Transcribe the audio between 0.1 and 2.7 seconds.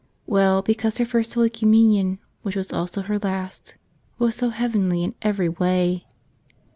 Well, because her First Holy Communion, which